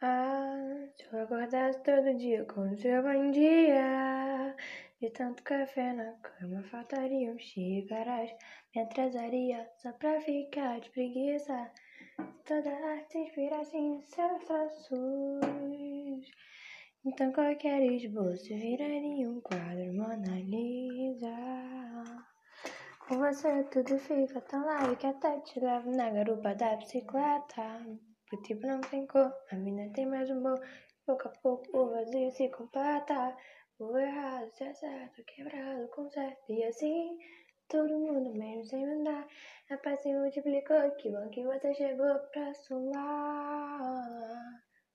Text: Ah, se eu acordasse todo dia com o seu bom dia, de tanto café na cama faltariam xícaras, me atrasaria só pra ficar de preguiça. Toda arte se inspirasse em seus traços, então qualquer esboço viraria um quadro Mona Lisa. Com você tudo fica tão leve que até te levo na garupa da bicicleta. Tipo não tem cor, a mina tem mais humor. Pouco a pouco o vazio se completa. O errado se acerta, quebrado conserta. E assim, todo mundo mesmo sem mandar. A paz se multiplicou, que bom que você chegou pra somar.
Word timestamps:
Ah, 0.00 0.86
se 0.96 1.12
eu 1.12 1.22
acordasse 1.24 1.82
todo 1.82 2.16
dia 2.16 2.44
com 2.44 2.70
o 2.70 2.76
seu 2.76 3.02
bom 3.02 3.32
dia, 3.32 4.54
de 5.00 5.10
tanto 5.10 5.42
café 5.42 5.92
na 5.92 6.12
cama 6.22 6.62
faltariam 6.70 7.36
xícaras, 7.36 8.30
me 8.72 8.82
atrasaria 8.82 9.68
só 9.82 9.90
pra 9.94 10.20
ficar 10.20 10.78
de 10.78 10.88
preguiça. 10.90 11.72
Toda 12.44 12.70
arte 12.70 13.10
se 13.10 13.18
inspirasse 13.18 13.76
em 13.76 14.00
seus 14.02 14.44
traços, 14.44 16.30
então 17.04 17.32
qualquer 17.32 17.82
esboço 17.82 18.54
viraria 18.54 19.28
um 19.28 19.40
quadro 19.40 19.92
Mona 19.94 20.38
Lisa. 20.42 21.34
Com 23.00 23.18
você 23.18 23.64
tudo 23.64 23.98
fica 23.98 24.40
tão 24.42 24.64
leve 24.64 24.94
que 24.94 25.08
até 25.08 25.40
te 25.40 25.58
levo 25.58 25.90
na 25.90 26.08
garupa 26.08 26.54
da 26.54 26.76
bicicleta. 26.76 28.07
Tipo 28.42 28.66
não 28.66 28.80
tem 28.80 29.06
cor, 29.06 29.32
a 29.50 29.56
mina 29.56 29.92
tem 29.92 30.06
mais 30.06 30.30
humor. 30.30 30.60
Pouco 31.06 31.28
a 31.28 31.30
pouco 31.42 31.64
o 31.76 31.90
vazio 31.90 32.30
se 32.30 32.48
completa. 32.50 33.36
O 33.78 33.96
errado 33.96 34.50
se 34.54 34.64
acerta, 34.64 35.22
quebrado 35.22 35.88
conserta. 35.88 36.36
E 36.48 36.64
assim, 36.64 37.18
todo 37.68 37.98
mundo 37.98 38.34
mesmo 38.34 38.64
sem 38.64 38.86
mandar. 38.86 39.26
A 39.70 39.76
paz 39.78 40.00
se 40.00 40.12
multiplicou, 40.12 40.90
que 40.92 41.10
bom 41.10 41.28
que 41.30 41.44
você 41.44 41.74
chegou 41.74 42.18
pra 42.32 42.54
somar. 42.54 43.57